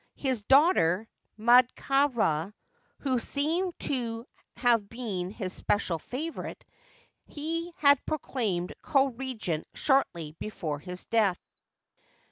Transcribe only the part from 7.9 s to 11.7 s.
proclaimed co regent shortly before his death.